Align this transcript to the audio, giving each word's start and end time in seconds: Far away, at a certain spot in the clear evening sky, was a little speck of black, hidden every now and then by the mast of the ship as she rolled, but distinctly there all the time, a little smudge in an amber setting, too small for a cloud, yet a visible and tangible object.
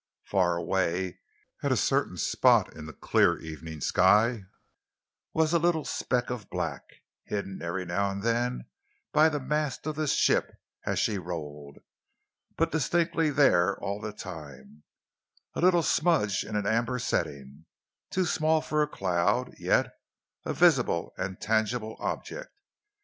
Far 0.25 0.57
away, 0.57 1.19
at 1.61 1.71
a 1.71 1.77
certain 1.77 2.17
spot 2.17 2.75
in 2.75 2.87
the 2.87 2.91
clear 2.93 3.37
evening 3.37 3.81
sky, 3.81 4.45
was 5.31 5.53
a 5.53 5.59
little 5.59 5.85
speck 5.85 6.31
of 6.31 6.49
black, 6.49 6.81
hidden 7.25 7.61
every 7.61 7.85
now 7.85 8.09
and 8.09 8.23
then 8.23 8.65
by 9.13 9.29
the 9.29 9.39
mast 9.39 9.85
of 9.85 9.95
the 9.97 10.07
ship 10.07 10.53
as 10.87 10.97
she 10.97 11.19
rolled, 11.19 11.77
but 12.57 12.71
distinctly 12.71 13.29
there 13.29 13.79
all 13.79 14.01
the 14.01 14.11
time, 14.11 14.81
a 15.53 15.61
little 15.61 15.83
smudge 15.83 16.43
in 16.43 16.55
an 16.55 16.65
amber 16.65 16.97
setting, 16.97 17.65
too 18.09 18.25
small 18.25 18.59
for 18.59 18.81
a 18.81 18.87
cloud, 18.87 19.53
yet 19.59 19.93
a 20.45 20.51
visible 20.55 21.13
and 21.15 21.39
tangible 21.39 21.95
object. 21.99 22.49